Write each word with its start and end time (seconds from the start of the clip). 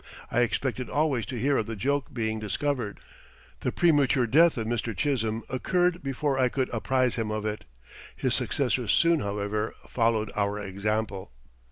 I 0.31 0.41
expected 0.41 0.89
always 0.89 1.27
to 1.27 1.35
hear 1.37 1.57
of 1.57 1.67
the 1.67 1.75
joke 1.75 2.11
being 2.11 2.39
discovered. 2.39 2.99
The 3.59 3.71
premature 3.71 4.25
death 4.25 4.57
of 4.57 4.65
Mr. 4.65 4.97
Chisholm 4.97 5.43
occurred 5.47 6.01
before 6.01 6.39
I 6.39 6.49
could 6.49 6.69
apprise 6.73 7.17
him 7.17 7.29
of 7.29 7.45
it. 7.45 7.65
His 8.15 8.33
successors 8.33 8.91
soon, 8.93 9.19
however, 9.19 9.75
followed 9.87 10.31
our 10.35 10.57
example. 10.57 11.31